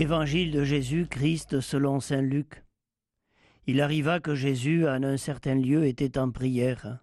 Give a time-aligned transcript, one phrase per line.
[0.00, 2.62] Évangile de Jésus-Christ selon Saint Luc.
[3.66, 7.00] Il arriva que Jésus, en un certain lieu, était en prière.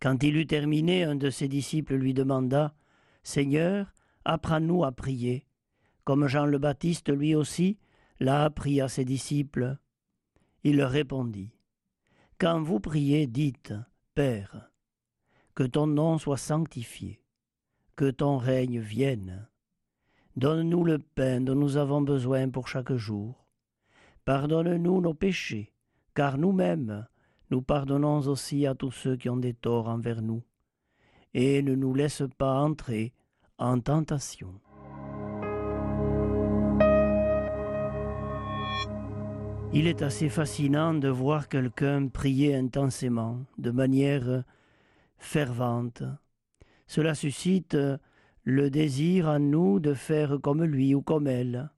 [0.00, 2.72] Quand il eut terminé, un de ses disciples lui demanda
[3.24, 3.92] Seigneur,
[4.24, 5.44] apprends-nous à prier,
[6.04, 7.78] comme Jean le Baptiste lui aussi
[8.20, 9.76] l'a appris à ses disciples.
[10.62, 11.50] Il leur répondit
[12.38, 13.74] Quand vous priez, dites
[14.14, 14.70] Père,
[15.56, 17.20] que ton nom soit sanctifié,
[17.96, 19.48] que ton règne vienne
[20.38, 23.44] Donne-nous le pain dont nous avons besoin pour chaque jour.
[24.24, 25.72] Pardonne-nous nos péchés,
[26.14, 27.08] car nous-mêmes,
[27.50, 30.44] nous pardonnons aussi à tous ceux qui ont des torts envers nous.
[31.34, 33.14] Et ne nous laisse pas entrer
[33.58, 34.60] en tentation.
[39.72, 44.44] Il est assez fascinant de voir quelqu'un prier intensément, de manière
[45.18, 46.04] fervente.
[46.86, 47.76] Cela suscite
[48.50, 51.68] le désir en nous de faire comme lui ou comme elle.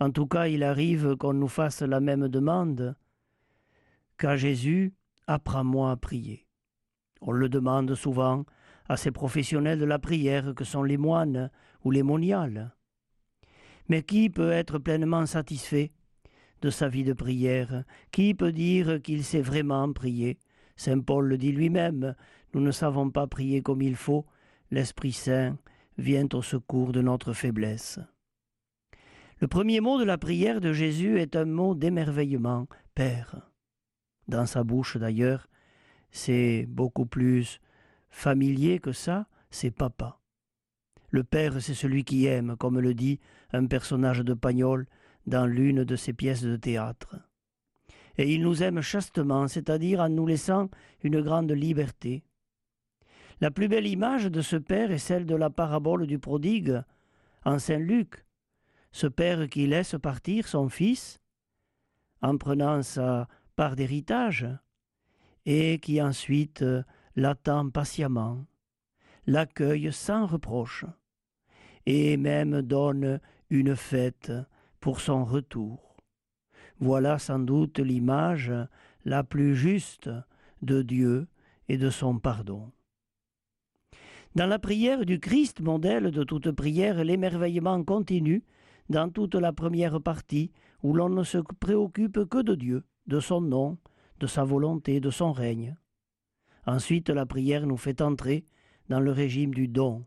[0.00, 2.96] En tout cas, il arrive qu'on nous fasse la même demande
[4.16, 4.94] qu'à Jésus,
[5.26, 6.46] apprends-moi à prier.
[7.20, 8.46] On le demande souvent
[8.88, 11.50] à ces professionnels de la prière que sont les moines
[11.84, 12.74] ou les moniales.
[13.90, 15.92] Mais qui peut être pleinement satisfait
[16.62, 17.84] de sa vie de prière?
[18.12, 20.38] Qui peut dire qu'il sait vraiment prier
[20.74, 22.14] Saint Paul le dit lui-même,
[22.54, 24.24] nous ne savons pas prier comme il faut,
[24.70, 25.56] l'Esprit Saint
[25.98, 28.00] vient au secours de notre faiblesse.
[29.38, 33.50] Le premier mot de la prière de Jésus est un mot d'émerveillement, Père.
[34.28, 35.48] Dans sa bouche d'ailleurs,
[36.10, 37.60] c'est beaucoup plus
[38.08, 40.20] familier que ça, c'est Papa.
[41.10, 43.20] Le Père, c'est celui qui aime, comme le dit
[43.52, 44.86] un personnage de Pagnol
[45.26, 47.16] dans l'une de ses pièces de théâtre.
[48.18, 50.70] Et il nous aime chastement, c'est-à-dire en nous laissant
[51.02, 52.24] une grande liberté.
[53.42, 56.80] La plus belle image de ce Père est celle de la parabole du prodigue
[57.44, 58.24] en Saint Luc.
[58.92, 61.20] Ce Père qui laisse partir son Fils
[62.22, 64.46] en prenant sa part d'héritage
[65.44, 66.64] et qui ensuite
[67.14, 68.46] l'attend patiemment,
[69.26, 70.86] l'accueille sans reproche
[71.84, 74.32] et même donne une fête
[74.80, 75.96] pour son retour.
[76.78, 78.50] Voilà sans doute l'image
[79.04, 80.08] la plus juste
[80.62, 81.28] de Dieu
[81.68, 82.72] et de son pardon.
[84.36, 88.44] Dans la prière du Christ, modèle de toute prière, l'émerveillement continue
[88.90, 90.52] dans toute la première partie,
[90.82, 93.78] où l'on ne se préoccupe que de Dieu, de son nom,
[94.20, 95.74] de sa volonté, de son règne.
[96.66, 98.44] Ensuite, la prière nous fait entrer
[98.90, 100.04] dans le régime du don.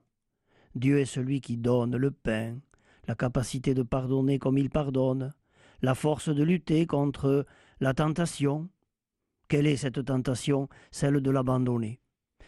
[0.75, 2.59] Dieu est celui qui donne le pain,
[3.07, 5.33] la capacité de pardonner comme il pardonne,
[5.81, 7.47] la force de lutter contre
[7.79, 8.69] la tentation.
[9.47, 10.69] Quelle est cette tentation?
[10.91, 11.99] Celle de l'abandonner,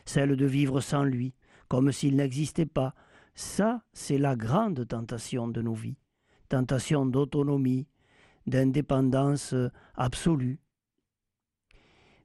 [0.06, 1.34] celle de vivre sans lui,
[1.72, 2.94] comme s'il n'existait pas.
[3.34, 5.96] Ça, c'est la grande tentation de nos vies,
[6.50, 7.88] tentation d'autonomie,
[8.46, 9.56] d'indépendance
[9.96, 10.60] absolue.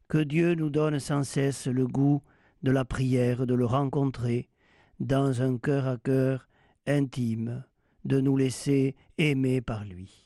[0.09, 2.25] Que Dieu nous donne sans cesse le goût
[2.65, 4.49] de la prière, de le rencontrer
[4.99, 6.49] dans un cœur à cœur
[6.89, 7.63] intime,
[8.05, 10.26] de nous laisser aimer par lui.